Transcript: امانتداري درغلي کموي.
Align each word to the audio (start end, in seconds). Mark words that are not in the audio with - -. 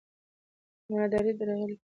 امانتداري 0.89 1.31
درغلي 1.39 1.65
کموي. 1.75 1.75